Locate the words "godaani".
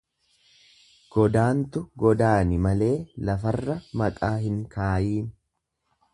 2.05-2.57